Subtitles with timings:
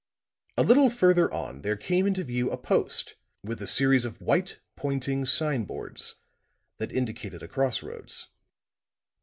[0.57, 4.59] A little further on there came into view a post with a series of white,
[4.75, 6.15] pointing sign boards,
[6.79, 8.29] that indicated a cross roads.